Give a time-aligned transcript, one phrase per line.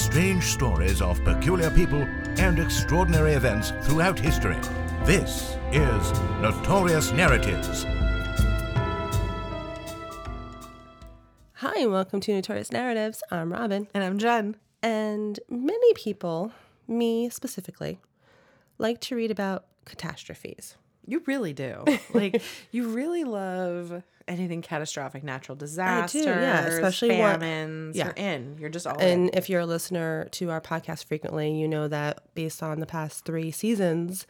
[0.00, 2.02] Strange stories of peculiar people
[2.38, 4.56] and extraordinary events throughout history.
[5.04, 7.84] This is Notorious Narratives.
[11.52, 13.22] Hi, and welcome to Notorious Narratives.
[13.30, 13.88] I'm Robin.
[13.92, 14.56] And I'm Jen.
[14.82, 16.50] And many people,
[16.88, 18.00] me specifically,
[18.78, 20.76] like to read about catastrophes.
[21.06, 21.84] You really do.
[22.14, 27.96] like, you really love anything catastrophic, natural disasters, yeah, especially what- famines.
[27.96, 28.04] yeah.
[28.06, 28.56] You're in.
[28.60, 29.30] You're just all And in.
[29.34, 33.24] if you're a listener to our podcast frequently, you know that based on the past
[33.24, 34.26] three seasons,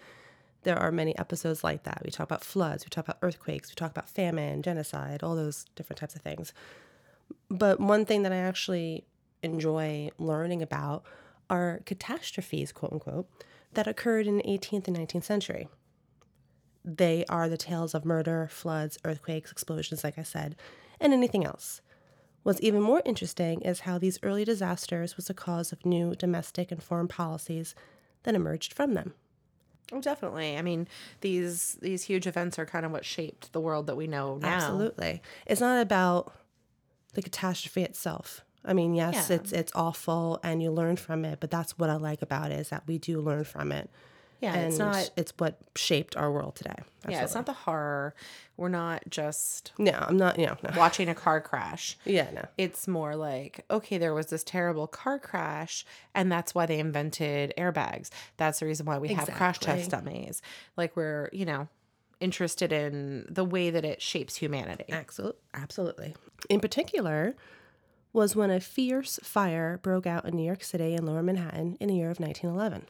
[0.62, 2.02] there are many episodes like that.
[2.04, 5.66] We talk about floods, we talk about earthquakes, we talk about famine, genocide, all those
[5.74, 6.52] different types of things.
[7.50, 9.04] But one thing that I actually
[9.42, 11.04] enjoy learning about
[11.48, 13.28] are catastrophes, quote unquote,
[13.72, 15.68] that occurred in the 18th and 19th century.
[16.84, 20.56] They are the tales of murder, floods, earthquakes, explosions, like I said,
[21.00, 21.80] and anything else.
[22.42, 26.72] What's even more interesting is how these early disasters was the cause of new domestic
[26.72, 27.74] and foreign policies
[28.22, 29.12] that emerged from them.
[29.92, 30.56] Oh, definitely.
[30.56, 30.88] I mean,
[31.20, 34.48] these these huge events are kind of what shaped the world that we know now.
[34.48, 35.20] Absolutely.
[35.46, 36.32] It's not about
[37.14, 38.44] the catastrophe itself.
[38.64, 39.36] I mean, yes, Yeah.
[39.36, 42.60] it's it's awful and you learn from it, but that's what I like about it
[42.60, 43.90] is that we do learn from it.
[44.40, 45.10] Yeah, and it's not.
[45.16, 46.76] it's what shaped our world today.
[47.08, 48.14] Yeah, it's not the horror.
[48.56, 50.70] We're not just No, I'm not, you know, no.
[50.78, 51.96] watching a car crash.
[52.04, 52.46] Yeah, no.
[52.58, 57.52] It's more like, okay, there was this terrible car crash, and that's why they invented
[57.56, 58.10] airbags.
[58.36, 60.42] That's the reason why we have crash test dummies.
[60.76, 61.68] Like, we're, you know,
[62.20, 64.84] interested in the way that it shapes humanity.
[64.90, 65.40] Absolutely.
[65.54, 66.14] Absolutely.
[66.48, 67.34] In particular,
[68.12, 71.88] was when a fierce fire broke out in New York City and lower Manhattan in
[71.88, 72.86] the year of 1911.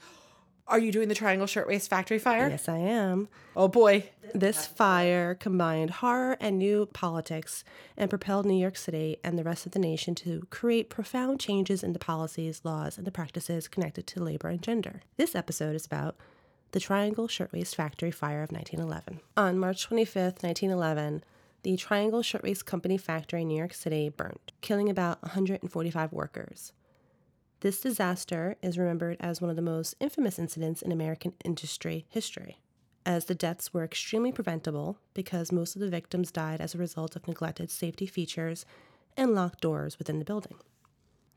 [0.71, 2.49] Are you doing the Triangle Shirtwaist Factory fire?
[2.49, 3.27] Yes, I am.
[3.57, 4.09] Oh boy.
[4.33, 7.65] This fire combined horror and new politics
[7.97, 11.83] and propelled New York City and the rest of the nation to create profound changes
[11.83, 15.03] in the policies, laws, and the practices connected to labor and gender.
[15.17, 16.17] This episode is about
[16.71, 19.19] the Triangle Shirtwaist Factory Fire of 1911.
[19.37, 21.25] On March 25th, 1911,
[21.65, 26.73] the Triangle Shirtwaist Company factory in New York City burned, killing about 145 workers.
[27.61, 32.63] This disaster is remembered as one of the most infamous incidents in American industry history,
[33.05, 37.17] as the deaths were extremely preventable because most of the victims died as a result
[37.17, 38.65] of neglected safety features
[39.15, 40.57] and locked doors within the building.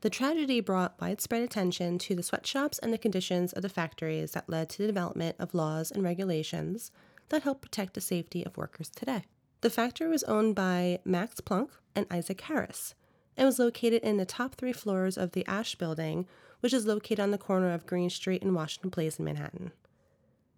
[0.00, 4.48] The tragedy brought widespread attention to the sweatshops and the conditions of the factories that
[4.48, 6.90] led to the development of laws and regulations
[7.28, 9.24] that help protect the safety of workers today.
[9.60, 12.94] The factory was owned by Max Blanck and Isaac Harris
[13.36, 16.26] and was located in the top three floors of the Asch Building,
[16.60, 19.72] which is located on the corner of Greene Street and Washington Place in Manhattan.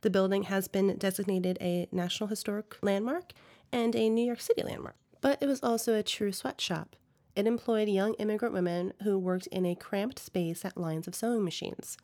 [0.02, 3.32] The building has been designated a National Historic Landmark
[3.72, 4.96] and a New York City landmark.
[5.20, 6.94] But it was also a true sweatshop.
[7.34, 11.44] It employed young immigrant women who worked in a cramped space at lines of sewing
[11.44, 11.98] machines.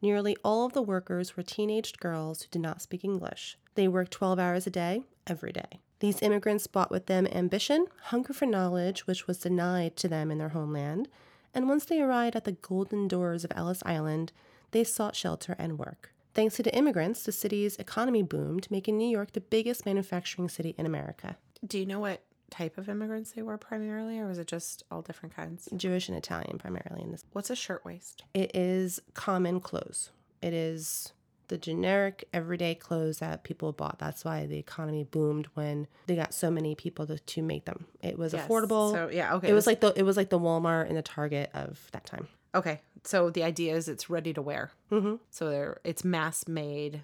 [0.00, 3.58] Nearly all of the workers were teenaged girls who did not speak English.
[3.74, 5.80] They worked 12 hours a day, every day.
[6.00, 10.38] These immigrants brought with them ambition, hunger for knowledge, which was denied to them in
[10.38, 11.08] their homeland,
[11.54, 14.32] and once they arrived at the golden doors of Ellis Island,
[14.72, 16.12] they sought shelter and work.
[16.34, 20.74] Thanks to the immigrants, the city's economy boomed, making New York the biggest manufacturing city
[20.76, 21.38] in America.
[21.66, 25.00] Do you know what type of immigrants they were primarily, or was it just all
[25.00, 25.66] different kinds?
[25.74, 27.24] Jewish and Italian primarily in this.
[27.32, 28.22] What's a shirtwaist?
[28.34, 30.10] It is common clothes.
[30.42, 31.14] It is
[31.48, 33.98] the generic everyday clothes that people bought.
[33.98, 37.86] That's why the economy boomed when they got so many people to, to make them.
[38.02, 38.48] It was Yes.
[38.48, 38.92] affordable.
[38.92, 41.50] So, yeah, okay, It was like the it was like the Walmart and the Target
[41.54, 42.28] of that time.
[42.54, 44.70] Okay, so the idea is it's ready to wear.
[44.90, 45.16] Mm-hmm.
[45.30, 47.02] So they're, it's mass made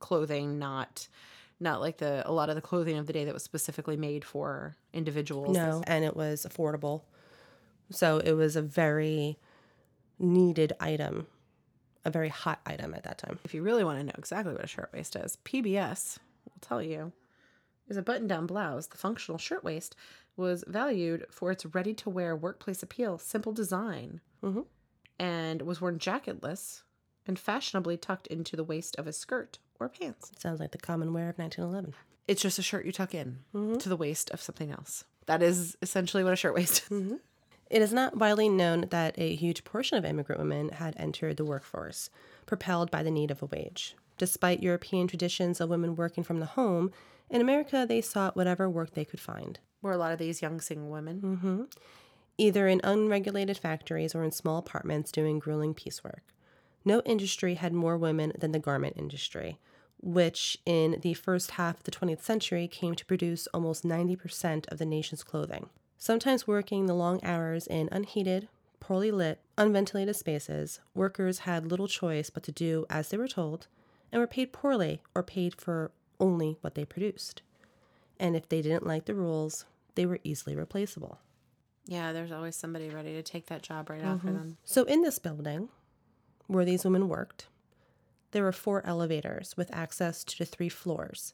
[0.00, 1.08] clothing, not
[1.60, 4.24] not like the a lot of the clothing of the day that was specifically made
[4.24, 5.54] for individuals.
[5.56, 7.02] No, and it was affordable.
[7.90, 9.38] So it was a very
[10.18, 11.26] needed item,
[12.04, 13.38] a very hot item at that time.
[13.44, 17.12] If you really want to know exactly what a shirtwaist is, PBS will tell you.
[17.88, 18.86] Is a button-down blouse.
[18.86, 19.96] The functional shirtwaist
[20.36, 24.60] was valued for its ready-to-wear workplace appeal, simple design, mm-hmm.
[25.18, 26.82] and was worn jacketless
[27.26, 30.30] and fashionably tucked into the waist of a skirt or pants.
[30.38, 31.94] Sounds like the common wear of 1911.
[32.28, 33.76] It's just a shirt you tuck in mm-hmm.
[33.76, 35.04] to the waist of something else.
[35.26, 36.88] That is essentially what a shirtwaist is.
[36.88, 37.16] Mm-hmm.
[37.72, 41.44] It is not widely known that a huge portion of immigrant women had entered the
[41.46, 42.10] workforce,
[42.44, 43.96] propelled by the need of a wage.
[44.18, 46.92] Despite European traditions of women working from the home,
[47.30, 50.60] in America they sought whatever work they could find, Were a lot of these young
[50.60, 51.20] single women.
[51.22, 51.62] Mm-hmm.
[52.36, 56.24] either in unregulated factories or in small apartments doing grueling piecework.
[56.84, 59.58] No industry had more women than the garment industry,
[59.98, 64.76] which in the first half of the 20th century came to produce almost 90% of
[64.76, 65.70] the nation's clothing.
[66.02, 68.48] Sometimes working the long hours in unheated,
[68.80, 73.68] poorly lit, unventilated spaces, workers had little choice but to do as they were told
[74.10, 77.42] and were paid poorly or paid for only what they produced.
[78.18, 79.64] And if they didn't like the rules,
[79.94, 81.20] they were easily replaceable.
[81.86, 84.36] Yeah, there's always somebody ready to take that job right after mm-hmm.
[84.36, 84.56] them.
[84.64, 85.68] So, in this building
[86.48, 87.46] where these women worked,
[88.32, 91.32] there were four elevators with access to the three floors,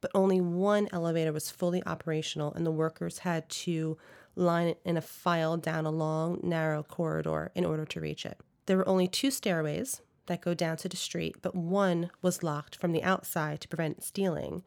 [0.00, 3.98] but only one elevator was fully operational, and the workers had to
[4.36, 8.38] line it in a file down a long, narrow corridor in order to reach it.
[8.66, 12.76] There were only two stairways that go down to the street, but one was locked
[12.76, 14.62] from the outside to prevent stealing,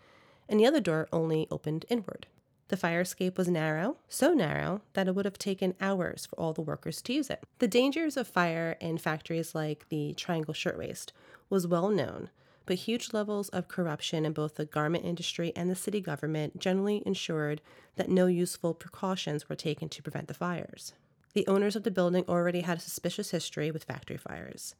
[0.50, 2.28] and the other door only opened inward.
[2.68, 6.54] The fire escape was narrow, so narrow that it would have taken hours for all
[6.54, 7.44] the workers to use it.
[7.60, 11.12] The dangers of fire in factories like the Triangle Shirtwaist
[11.50, 12.30] was well known,
[12.66, 17.04] but huge levels of corruption in both the garment industry and the city government generally
[17.06, 17.62] ensured
[17.96, 20.94] that no useful precautions were taken to prevent the fires.
[21.34, 24.76] The owners of the building already had a suspicious history with factory fires.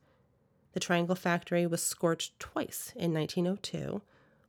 [0.74, 4.02] The Triangle factory was scorched twice in 1902,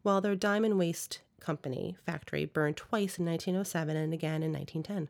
[0.02, 5.08] while their Diamond Waist Company factory burned twice in 1907 and again in 1910.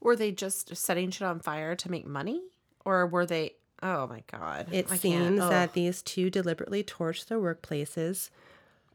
[0.00, 2.42] Were they just setting shit on fire to make money?
[2.84, 4.68] Or were they oh my god.
[4.72, 5.50] It I seems Ugh.
[5.50, 8.30] that these two deliberately torched their workplaces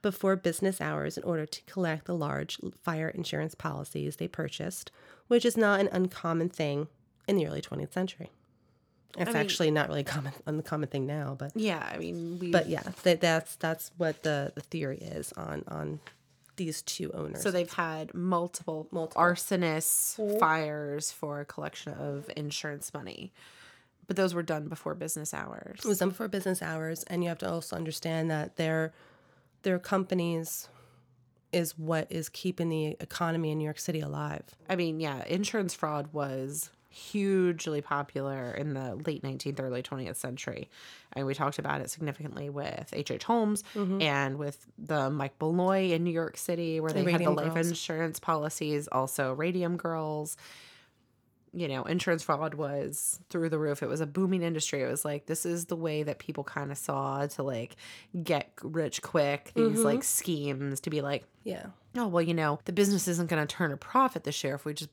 [0.01, 4.91] before business hours in order to collect the large fire insurance policies they purchased,
[5.27, 6.87] which is not an uncommon thing
[7.27, 8.31] in the early 20th century.
[9.17, 12.67] It's mean- actually not really common uncommon thing now, but Yeah, I mean we but
[12.69, 15.99] yeah, that, that's that's what the, the theory is on on
[16.55, 17.41] these two owners.
[17.41, 19.21] So they've had multiple, multiple.
[19.21, 23.33] arsonists, fires for a collection of insurance money.
[24.11, 25.79] But those were done before business hours.
[25.85, 28.91] It was done before business hours, and you have to also understand that their
[29.61, 30.67] their companies
[31.53, 34.43] is what is keeping the economy in New York City alive.
[34.69, 40.69] I mean, yeah, insurance fraud was hugely popular in the late 19th, early 20th century.
[41.13, 43.23] And we talked about it significantly with H.H.
[43.23, 44.01] Holmes mm-hmm.
[44.01, 47.69] and with the Mike Malloy in New York City, where they had the life Girls.
[47.69, 50.35] insurance policies, also Radium Girls.
[51.53, 53.83] You know, insurance fraud was through the roof.
[53.83, 54.81] It was a booming industry.
[54.83, 57.75] It was like, this is the way that people kind of saw to like
[58.23, 59.81] get rich quick, these mm-hmm.
[59.83, 61.67] like schemes to be like, Yeah.
[61.97, 64.63] oh well you know the business isn't going to turn a profit this year if
[64.63, 64.91] we just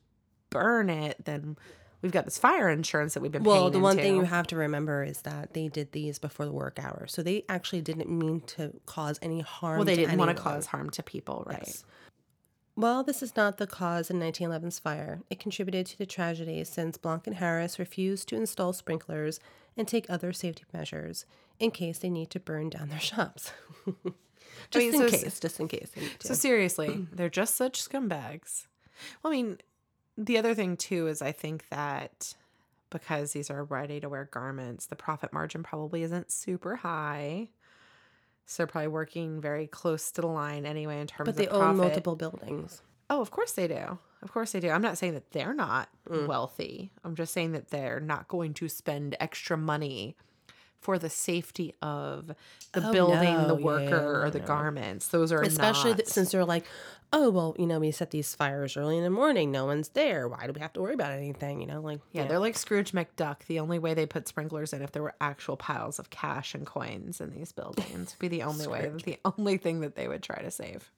[0.49, 1.55] burn it then
[2.01, 4.55] we've got this fire insurance that we've been Well, the one thing you have to
[4.55, 8.41] remember is that they did these before the work hours, so they actually didn't mean
[8.41, 9.77] to cause any harm.
[9.77, 11.83] well they didn't want to cause harm to people right
[12.79, 16.95] While this is not the cause in 1911's fire, it contributed to the tragedy since
[16.95, 19.41] Blanck and Harris refused to install sprinklers
[19.75, 21.25] and take other safety measures
[21.59, 23.51] in case they need to burn down their shops.
[24.71, 26.27] just mean, in so case, just in case they need to.
[26.27, 28.67] so seriously they're just such scumbags
[29.23, 29.57] well i mean
[30.17, 32.33] the other thing too is i think that
[32.89, 37.49] because these are ready to wear garments the profit margin probably isn't super high
[38.49, 41.53] so they're probably working very close to the line anyway in terms but they of
[41.53, 41.77] own profit.
[41.77, 42.81] multiple buildings.
[43.09, 43.99] Oh, of course they do.
[44.23, 44.69] Of course they do.
[44.69, 46.25] I'm not saying that they're not Mm.
[46.27, 46.91] wealthy.
[47.03, 50.15] I'm just saying that they're not going to spend extra money
[50.79, 52.27] for the safety of
[52.71, 53.47] the Oh, building, no.
[53.47, 54.45] the worker, yeah, or the no.
[54.45, 55.07] garments.
[55.09, 55.97] Those are Especially not.
[55.97, 56.63] th- since they're like,
[57.11, 59.51] oh, well, you know, we set these fires early in the morning.
[59.51, 60.27] No one's there.
[60.27, 61.59] Why do we have to worry about anything?
[61.59, 63.45] You know, like, yeah, they're like Scrooge McDuck.
[63.47, 66.65] The only way they put sprinklers in if there were actual piles of cash and
[66.65, 70.23] coins in these buildings would be the only way, the only thing that they would
[70.23, 70.91] try to save.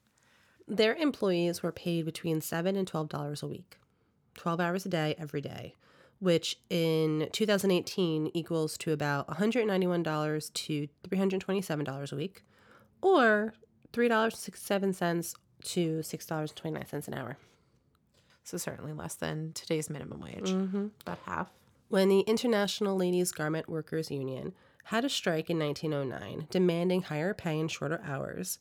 [0.67, 3.77] Their employees were paid between seven and twelve dollars a week,
[4.35, 5.75] twelve hours a day every day,
[6.21, 12.43] which in 2018 equals to about 191 dollars to 327 dollars a week,
[13.01, 13.53] or
[13.91, 17.37] three dollars sixty-seven cents to six dollars twenty nine cents an hour.
[18.43, 20.87] So certainly less than today's minimum wage, Mm-hmm.
[21.05, 21.49] about half.
[21.89, 24.53] When the International Ladies Garment Workers Union
[24.85, 28.57] had a strike in 1909 demanding higher pay and shorter hours,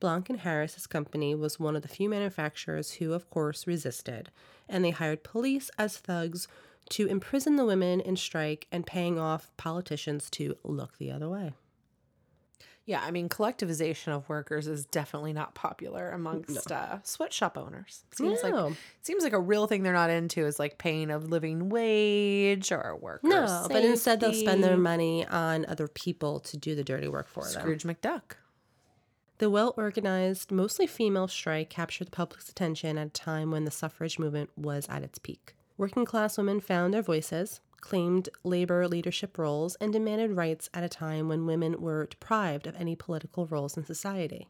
[0.00, 4.30] Blanck and Harris's company was one of the few manufacturers who, of course, resisted,
[4.68, 6.48] and they hired police as thugs
[6.90, 11.52] to imprison the women in strike and paying off politicians to look the other way.
[12.84, 18.02] Yeah, I mean, collectivization of workers is definitely not popular amongst uh, sweatshop owners.
[18.12, 18.74] Seems like No.
[19.02, 22.96] seems like a real thing they're not into is like paying of living wage or
[23.00, 23.20] worker.
[23.28, 27.28] No, but instead they'll spend their money on other people to do the dirty work
[27.28, 27.52] for them.
[27.62, 28.32] Scrooge McDuck.
[29.38, 33.70] The well organized, mostly female strike captured the public's attention at a time when the
[33.70, 35.54] suffrage movement was at its peak.
[35.82, 40.88] Working class women found their voices, claimed labor leadership roles, and demanded rights at a
[40.88, 44.46] time when women were deprived of any political roles in society.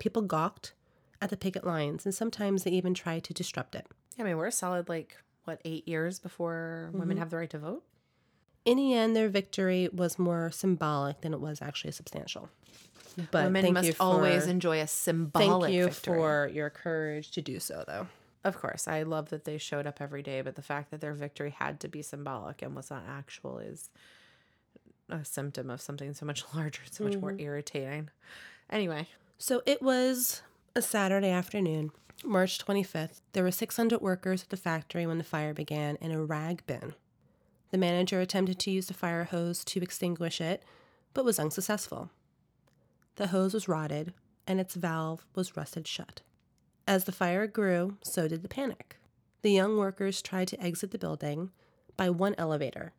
[0.00, 0.72] People gawked
[1.20, 3.86] at the picket lines, and sometimes they even tried to disrupt it.
[4.16, 6.98] Yeah, I mean, we're a solid like what eight years before Mm-hmm.
[6.98, 7.84] women have the right to vote.
[8.64, 12.48] In the end, their victory was more symbolic than it was actually substantial.
[13.30, 15.66] But women thank must you for, always enjoy a symbolic.
[15.68, 16.18] Thank you victory.
[16.18, 18.08] for your courage to do so, though.
[18.44, 21.14] Of course, I love that they showed up every day, but the fact that their
[21.14, 23.88] victory had to be symbolic and was not actual is
[25.08, 27.40] a symptom of something so much larger, so much more mm-hmm.
[27.40, 28.10] irritating.
[28.70, 29.06] Anyway,
[29.38, 30.42] So it was
[30.74, 31.92] a Saturday afternoon,
[32.24, 33.20] March 25th.
[33.32, 36.94] There were 600 workers at the factory when the fire began in a rag bin.
[37.70, 40.62] The manager attempted to use the fire hose to extinguish it,
[41.14, 42.10] but was unsuccessful.
[43.16, 44.14] The hose was rotted,
[44.46, 46.22] and its valve was rusted shut.
[46.86, 48.96] As the fire grew, so did the panic.
[49.42, 51.50] The young workers tried to exit the building
[51.96, 52.92] by one elevator,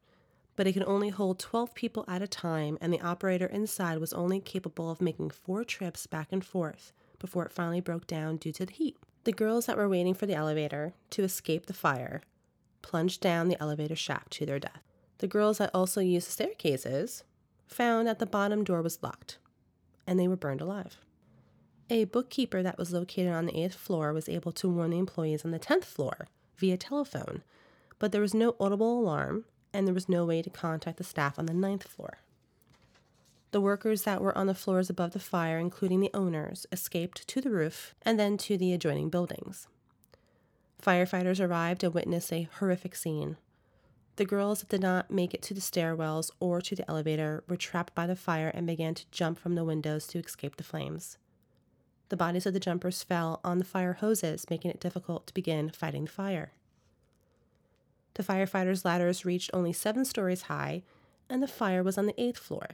[0.55, 4.13] but it could only hold 12 people at a time, and the operator inside was
[4.13, 8.51] only capable of making four trips back and forth before it finally broke down due
[8.53, 8.97] to the heat.
[9.25, 12.21] The girls that were waiting for the elevator to escape the fire
[12.81, 14.81] plunged down the elevator shaft to their death.
[15.19, 17.23] The girls that also used the staircases
[17.67, 19.37] found that the bottom door was locked,
[20.05, 20.97] and they were burned alive.
[21.89, 25.43] A bookkeeper that was located on the eighth floor was able to warn the employees
[25.43, 27.43] on the tenth floor via telephone,
[27.99, 31.37] but there was no audible alarm and there was no way to contact the staff
[31.37, 32.19] on the ninth floor.
[33.51, 37.41] The workers that were on the floors above the fire, including the owners, escaped to
[37.41, 39.67] the roof and then to the adjoining buildings.
[40.81, 43.37] Firefighters arrived and witnessed a horrific scene.
[44.15, 47.55] The girls that did not make it to the stairwells or to the elevator were
[47.55, 51.17] trapped by the fire and began to jump from the windows to escape the flames.
[52.13, 55.71] The bodies of the jumpers fell on the fire hoses, making it difficult to begin
[55.71, 56.51] fighting the fire.
[58.13, 60.83] The firefighters' ladders reached only seven stories high,
[61.27, 62.67] and the fire was on the eighth floor.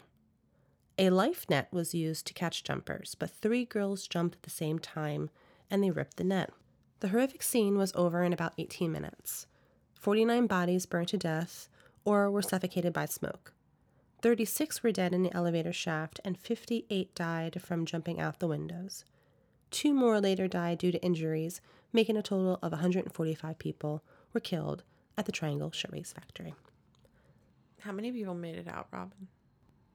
[0.98, 4.78] A life net was used to catch jumpers, but three girls jumped at the same
[4.78, 5.30] time
[5.72, 6.52] and they ripped the net.
[7.00, 9.48] The horrific scene was over in about 18 minutes.
[9.94, 11.70] 49 bodies burned to death
[12.04, 13.54] or were suffocated by smoke.
[14.22, 19.06] 36 were dead in the elevator shaft, and 58 died from jumping out the windows.
[19.72, 21.62] Two more later died due to injuries,
[21.94, 24.84] making a total of 145 people were killed
[25.18, 26.54] at the Triangle Shirtwaist Factory.
[27.82, 29.28] how many people made it out, Robin?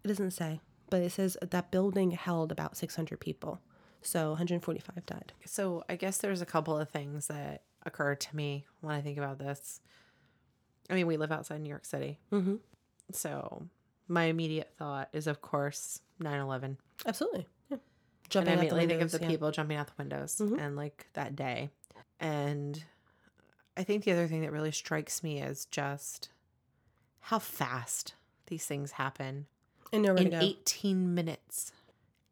[0.04, 3.60] It doesn't say, but it says that building held about 600 people.
[4.02, 5.32] So 145 died.
[5.46, 9.16] So I guess there's a couple of things that occur to me when I think
[9.18, 9.80] about this.
[10.90, 12.18] I mean, we live outside New York City.
[12.30, 12.56] Mm-hmm.
[13.12, 13.66] So
[14.08, 16.76] my immediate thought is, of course, 9 11.
[17.06, 17.48] Absolutely.
[17.70, 17.78] Yeah.
[18.24, 19.28] And I Jumping out the immediately think of windows, the yeah.
[19.28, 20.58] people jumping out the windows Mhm.
[20.60, 21.70] and like that day.
[22.20, 22.84] And
[23.76, 26.28] I think the other thing that really strikes me is just
[27.20, 28.14] how fast
[28.46, 29.46] these things happen.
[29.92, 30.38] And In go.
[30.40, 31.72] 18 minutes.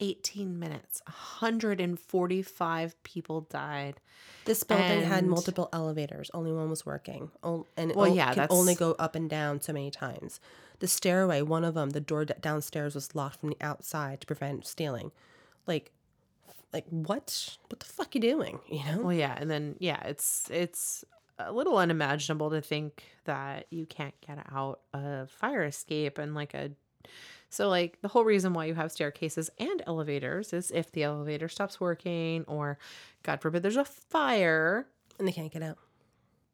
[0.00, 1.00] 18 minutes.
[1.06, 4.00] 145 people died.
[4.44, 6.30] This building had multiple elevators.
[6.34, 7.30] Only one was working.
[7.44, 10.40] And it Well, yeah, could that's- only go up and down so many times.
[10.80, 14.26] The stairway, one of them, the door d- downstairs was locked from the outside to
[14.26, 15.12] prevent stealing.
[15.66, 15.92] Like,
[16.72, 17.56] like what?
[17.68, 18.58] What the fuck you doing?
[18.70, 19.02] You know?
[19.02, 21.04] Well, yeah, and then yeah, it's it's
[21.38, 26.54] a little unimaginable to think that you can't get out of fire escape and like
[26.54, 26.70] a
[27.48, 31.48] so like the whole reason why you have staircases and elevators is if the elevator
[31.48, 32.78] stops working or
[33.22, 34.86] god forbid there's a fire,
[35.18, 35.78] And they can't get out.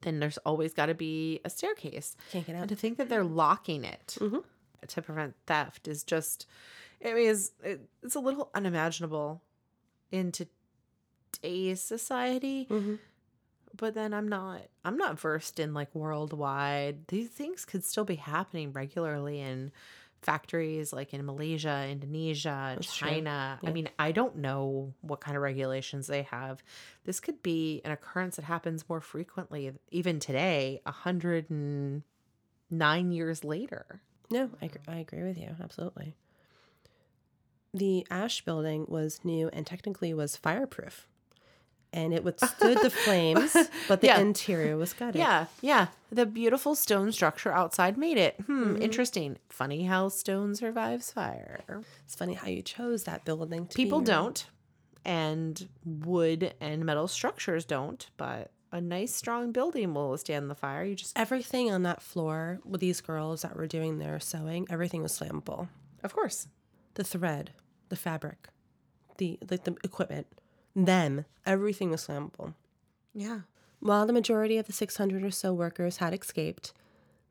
[0.02, 2.16] then there's always got to be a staircase.
[2.32, 2.68] Can't get And out.
[2.70, 4.42] to think that they're locking it Mhm.
[4.86, 6.46] to prevent theft is just,
[7.04, 9.42] I mean, it's, it, it's a little unimaginable
[10.10, 12.64] in today's society.
[12.68, 12.96] hmm
[13.76, 17.06] But then I'm not, I'm not versed in like worldwide.
[17.08, 19.72] These things could still be happening regularly in
[20.22, 22.92] factories like in Malaysia, Indonesia, That's.
[22.92, 23.60] China.
[23.64, 26.62] I mean, I don't know what kind of regulations they have.
[27.04, 32.02] This could be an occurrence that happens more frequently, even today, a hundred and
[32.70, 34.00] nine years later.
[34.30, 35.54] No, I, I agree with you.
[35.62, 36.14] Absolutely.
[37.78, 41.06] The Asch building was new and technically was fireproof.
[41.90, 43.56] and it withstood the flames,
[43.88, 44.18] but the Yeah.
[44.20, 45.16] interior was gutted.
[45.16, 45.86] Yeah, yeah.
[46.12, 48.34] The beautiful stone structure outside made it.
[48.42, 48.82] Hmm, Mm-hmm.
[48.82, 49.38] interesting.
[49.48, 51.64] Funny how stone survives fire.
[52.04, 53.66] It's funny how you chose that building.
[53.68, 54.46] To People don't,
[55.06, 60.84] and wood and metal structures don't, but a nice strong building will withstand the fire.
[60.84, 65.02] You just, Everything on that floor with these girls that were doing their sewing, everything
[65.02, 65.68] was flammable.
[66.02, 66.48] of course.
[66.94, 67.52] The thread,
[67.88, 68.48] the fabric,
[69.18, 70.26] the like the equipment,
[70.74, 72.54] them, everything was flammable.
[73.14, 73.40] Yeah.
[73.80, 76.72] While the majority of the 600 or so workers had escaped,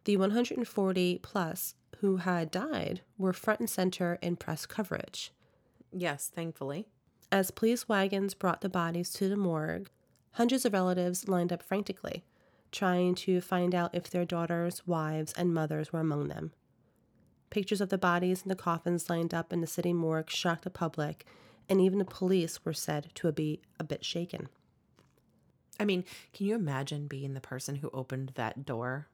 [0.05, 5.31] the 140 plus who had died were front and center in press coverage.
[5.91, 6.87] Yes, thankfully.
[7.31, 9.89] As police wagons brought the bodies to the morgue,
[10.33, 12.23] hundreds of relatives lined up frantically,
[12.71, 16.53] trying to find out if their daughters, wives, and mothers were among them.
[17.49, 20.69] Pictures of the bodies in the coffins lined up in the city morgue shocked the
[20.69, 21.25] public,
[21.69, 24.49] and even the police were said to be a bit shaken.
[25.79, 29.07] I mean, can you imagine being the person who opened that door?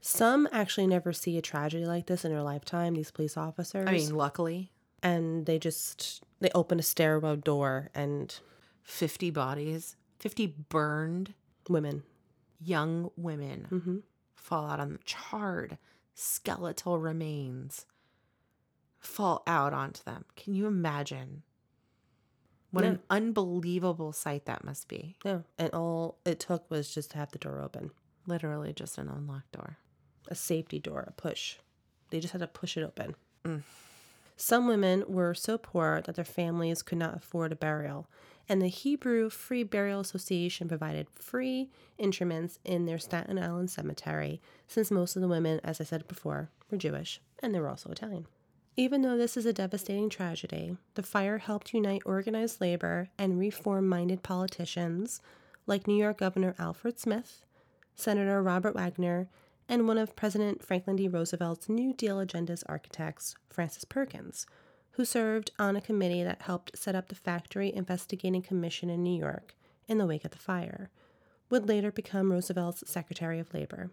[0.00, 3.86] Some actually never see a tragedy like this in their lifetime, these police officers.
[3.86, 4.72] I mean, luckily,
[5.02, 8.34] and they just they open a stairwell door and
[8.82, 11.34] 50 bodies, 50 burned
[11.68, 12.02] women.
[12.62, 13.96] young women Mm-hmm.
[14.34, 15.78] fall out on the charred
[16.20, 17.86] skeletal remains
[18.98, 20.24] fall out onto them.
[20.36, 21.42] Can you imagine
[22.70, 25.16] what an unbelievable sight that must be?
[25.24, 27.90] Yeah, and all it took was just to have the door open,
[28.26, 29.78] Literally just an unlocked door.
[30.28, 31.56] a safety door, a push.
[32.10, 33.14] They just had to push it open.
[33.44, 33.62] Mm.
[34.40, 38.08] Some women were so poor that their families could not afford a burial,
[38.48, 41.68] and the Hebrew Free Burial Association provided free
[41.98, 46.48] interments in their Staten Island cemetery, since most of the women, as I said before,
[46.70, 48.28] were Jewish and they were also Italian.
[48.78, 53.86] Even though this is a devastating tragedy, the fire helped unite organized labor and reform
[53.86, 55.20] minded politicians
[55.66, 57.44] like New York Governor Alfred Smith,
[57.94, 59.28] Senator Robert Wagner,
[59.70, 61.06] and one of President Franklin D.
[61.06, 64.44] Roosevelt's New Deal agenda's architects, Frances Perkins,
[64.92, 69.16] who served on a committee that helped set up the Factory Investigating Commission in New
[69.16, 69.54] York
[69.86, 70.90] in the wake of the fire,
[71.50, 73.92] would later become Roosevelt's Secretary of Labor.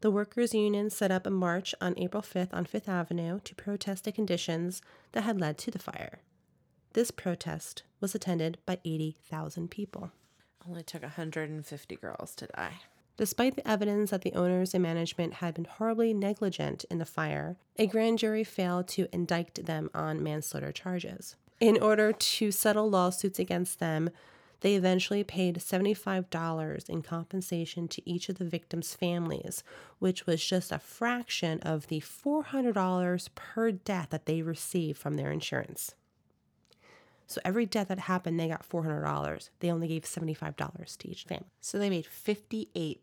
[0.00, 4.04] The workers' union set up a march on April 5th on Fifth Avenue to protest
[4.04, 4.80] the conditions
[5.12, 6.20] that had led to the fire.
[6.94, 10.12] This protest was attended by 80,000 people.
[10.66, 12.80] Only took 150 girls to die.
[13.16, 17.56] Despite the evidence that the owners and management had been horribly negligent in the fire,
[17.78, 21.36] a grand jury failed to indict them on manslaughter charges.
[21.60, 24.10] In order to settle lawsuits against them,
[24.60, 29.62] they eventually paid $75 in compensation to each of the victims' families,
[29.98, 35.30] which was just a fraction of the $400 per death that they received from their
[35.30, 35.94] insurance.
[37.26, 39.50] So every death that happened, they got $400.
[39.60, 41.46] They only gave $75 to each family.
[41.60, 42.98] So they made $58,000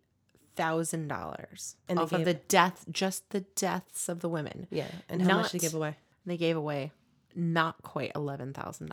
[0.57, 4.67] And dollars off of the death, just the deaths of the women.
[4.69, 5.97] Yeah, and how much to Not- give away?
[6.25, 6.91] They gave away
[7.35, 8.91] not quite $11,000.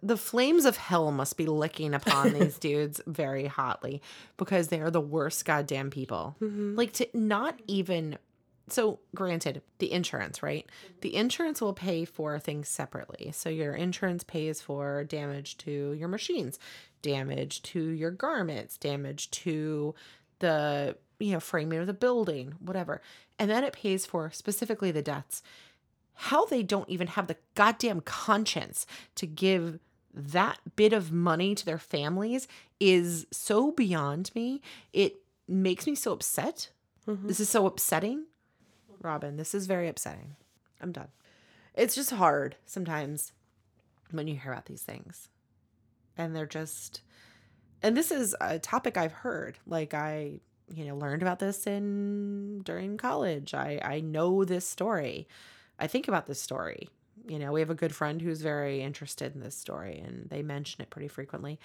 [0.00, 4.00] The flames of hell must be licking upon these dudes very hotly
[4.36, 6.36] because they are the worst goddamn people.
[6.40, 6.76] Mm-hmm.
[6.76, 8.18] Like to not even
[8.70, 10.68] so granted the insurance, right?
[11.00, 13.32] The insurance will pay for things separately.
[13.32, 16.58] So your insurance pays for damage to your machines,
[17.02, 19.94] damage to your garments, damage to
[20.40, 23.00] the you know framing of the building, whatever.
[23.38, 25.42] And then it pays for specifically the deaths
[26.20, 29.78] how they don't even have the goddamn conscience to give
[30.12, 32.48] that bit of money to their families
[32.80, 34.60] is so beyond me.
[34.92, 36.70] It makes me so upset.
[37.06, 37.28] Mm-hmm.
[37.28, 38.24] This is so upsetting.
[39.00, 40.34] Robin, this is very upsetting.
[40.80, 41.06] I'm done.
[41.76, 43.32] It's just hard sometimes
[44.10, 45.28] when you hear about these things.
[46.16, 47.02] And they're just
[47.82, 49.58] and this is a topic I've heard.
[49.66, 53.54] Like I, you know, learned about this in during college.
[53.54, 55.28] I I know this story.
[55.78, 56.88] I think about this story.
[57.26, 60.42] You know, we have a good friend who's very interested in this story and they
[60.42, 61.58] mention it pretty frequently.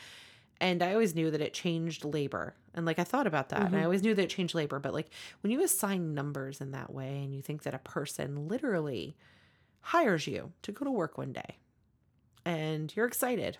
[0.60, 2.56] And I always knew that it changed labor.
[2.73, 3.86] And like I thought about that and I mm-hmm.
[3.86, 4.80] always knew that it changed labor.
[4.80, 5.10] But like
[5.41, 9.15] when you assign numbers in that way and you think that a person literally
[9.82, 11.58] hires you to go to work one day
[12.45, 13.58] and you're excited,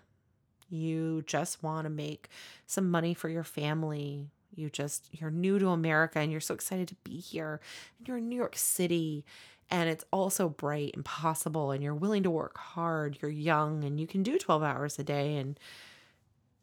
[0.73, 2.29] you just want to make
[2.65, 4.29] some money for your family.
[4.55, 7.59] You just, you're new to America and you're so excited to be here.
[7.97, 9.25] And you're in New York City
[9.69, 13.17] and it's all so bright and possible and you're willing to work hard.
[13.21, 15.59] You're young and you can do 12 hours a day and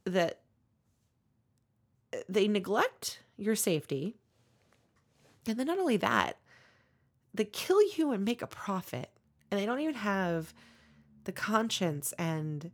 [0.04, 0.40] that
[2.28, 4.16] they neglect your safety.
[5.46, 6.36] And then not only that,
[7.32, 9.10] they kill you and make a profit.
[9.50, 10.52] And they don't even have
[11.24, 12.70] the conscience and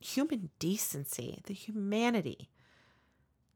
[0.00, 2.50] human decency, the humanity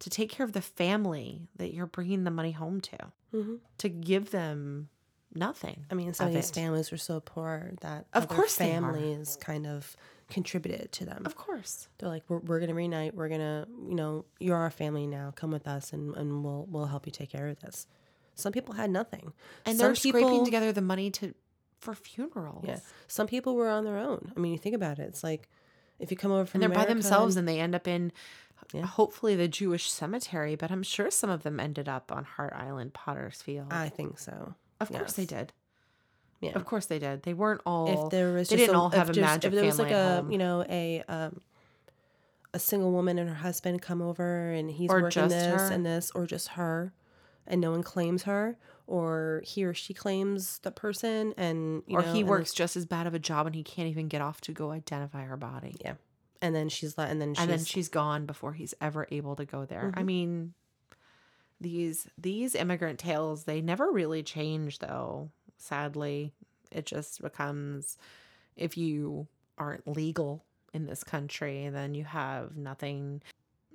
[0.01, 2.99] to take care of the family that you're bringing the money home to,
[3.33, 3.61] Mhm.
[3.79, 4.89] to give them
[5.35, 5.87] nothing.
[5.91, 6.55] I mean, some of these it.
[6.55, 9.97] families were so poor that Of course families kind of
[10.29, 11.25] contributed to them.
[11.27, 11.89] Of course.
[11.99, 13.15] They're like, we're, we're gonna reunite.
[13.15, 15.33] We're gonna, you know, you're our family now.
[15.35, 17.87] Come with us, and, and we'll we'll help you take care of this.
[18.35, 19.33] Some people had nothing,
[19.65, 21.35] And Some they're scraping people- together the money to
[21.79, 22.65] for funerals.
[22.67, 24.33] Yeah, some people were on their own.
[24.37, 25.03] I mean, you think about it.
[25.09, 25.49] It's like
[25.99, 28.13] if you come over from And they're by themselves and- they end up in
[28.73, 28.87] Yeah.
[28.87, 32.95] hopefully the Jewish cemetery, but I'm sure some of them ended up on Hart Island,
[32.95, 33.73] Potter's Field.
[33.73, 34.55] I think so.
[34.81, 35.53] of course they did.
[36.41, 36.53] Yeah.
[36.55, 37.23] Of course they did.
[37.23, 39.49] They weren't all if there was they just didn't a, all have a just- magic
[39.49, 40.31] if there was like a home.
[40.33, 41.41] you know a um
[42.53, 45.71] a single woman and her husband come over and he's Or working this her.
[45.73, 46.93] and this or just her
[47.47, 52.03] and no one claims her or he or she claims the person and you or
[52.03, 54.21] know, he and works just as bad of a job and he can't even get
[54.21, 55.77] off to go identify her body.
[55.85, 55.95] yeah
[56.43, 59.35] and then she's let and then she's and then she's gone before he's ever able
[59.37, 59.91] to go there.
[59.95, 60.07] I Mhm.
[60.07, 60.55] mean,
[61.61, 65.31] these these immigrant tales they never really change though.
[65.57, 66.33] Sadly,
[66.71, 67.97] it just becomes
[68.57, 69.27] if you
[69.57, 73.23] aren't legal in this country, then you have nothing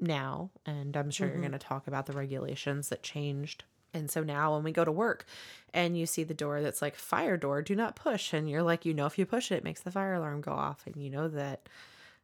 [0.02, 0.52] now.
[0.66, 1.32] And I'm sure Mhm.
[1.32, 3.64] you're going to talk about the regulations that changed.
[3.94, 5.26] And so now when we go to work
[5.74, 8.34] and you see the door that's like fire door, do not push.
[8.34, 10.52] And you're like, you know, if you push it, it makes the fire alarm go
[10.52, 10.84] off.
[10.86, 11.68] And you know that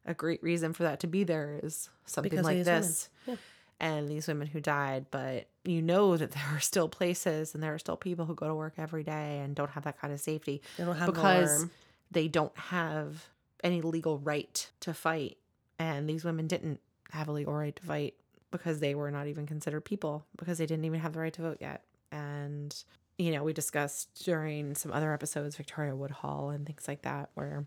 [0.04, 3.34] a great reason for that to be there is something Because like this Yeah.
[3.80, 5.06] and these women who died.
[5.10, 8.46] But you know that there are still places and there are still people who go
[8.46, 11.66] to work every day and don't have that kind of safety they don't have because
[12.12, 13.26] they don't have
[13.64, 15.36] any legal right to fight.
[15.80, 16.78] And these women didn't
[17.12, 18.14] have a right to fight
[18.50, 21.42] because they were not even considered people because they didn't even have the right to
[21.42, 21.82] vote yet.
[22.12, 22.74] And,
[23.18, 27.66] you know, we discussed during some other episodes Victoria Woodhull and things like that where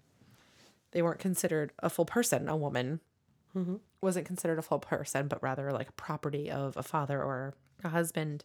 [0.91, 2.99] they weren't considered a full person, a woman
[3.56, 3.80] Mhm.
[4.02, 7.89] wasn't considered a full person, but rather like a property of a father or a
[7.89, 8.43] husband.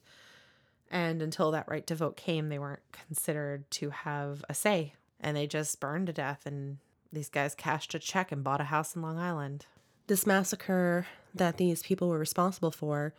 [0.91, 4.95] And until that right to vote came, they weren't considered to have a say.
[5.21, 6.47] And they just burned to death.
[6.47, 6.79] And
[7.13, 9.67] these guys cashed a check and bought a house in Long Island.
[10.07, 13.15] This massacre that these people were responsible for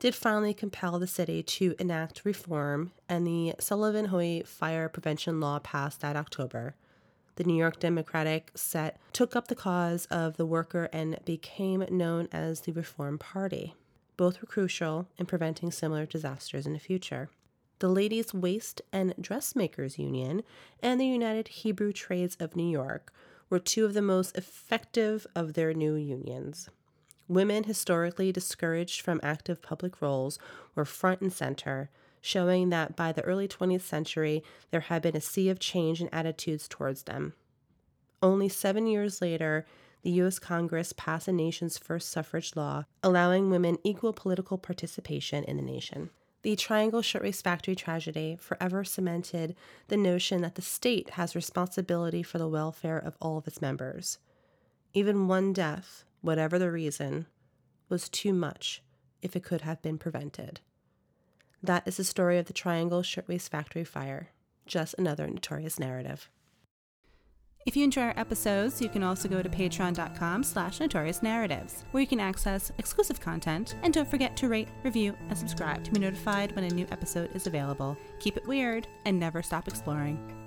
[0.00, 5.60] did finally compel the city to enact reform, and the Sullivan Hoey fire prevention law
[5.60, 6.74] passed that October.
[7.36, 12.28] The New York Democratic set took up the cause of the worker and became known
[12.32, 13.76] as the Reform Party.
[14.16, 17.30] Both were crucial in preventing similar disasters in the future.
[17.78, 20.42] The Ladies' Waist and Dressmakers Union
[20.82, 23.12] and the United Hebrew Trades of New York
[23.50, 26.68] were two of the most effective of their new unions.
[27.28, 30.38] Women historically discouraged from active public roles
[30.74, 35.20] were front and center, showing that by the early 20th century there had been a
[35.20, 37.34] sea of change in attitudes towards them.
[38.22, 39.66] Only seven years later,
[40.02, 40.38] the U.S.
[40.38, 46.10] Congress passed the nation's first suffrage law, allowing women equal political participation in the nation.
[46.48, 49.54] The Triangle Shirtwaist Factory tragedy forever cemented
[49.88, 54.16] the notion that the state has responsibility for the welfare of all of its members.
[54.94, 57.26] Even one death, whatever the reason,
[57.90, 58.82] was too much
[59.20, 60.60] if it could have been prevented.
[61.62, 64.30] That is the story of the Triangle Shirtwaist Factory fire.
[64.64, 66.30] Just another notorious narrative.
[67.68, 72.00] If you enjoy our episodes, you can also go to patreon.com slash notorious narratives, where
[72.00, 73.74] you can access exclusive content.
[73.82, 77.36] And don't forget to rate, review, and subscribe to be notified when a new episode
[77.36, 77.94] is available.
[78.20, 80.37] Keep it weird and never stop exploring.